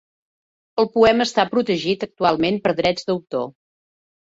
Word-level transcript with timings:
El 0.83 0.89
poema 0.95 1.29
està 1.29 1.47
protegit 1.53 2.09
actualment 2.11 2.61
per 2.67 2.77
drets 2.85 3.11
d"autor. 3.11 3.51